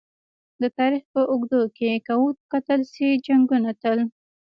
[0.61, 3.09] د تاریخ په اوږدو کې که وکتل شي!
[3.25, 3.99] جنګونه تل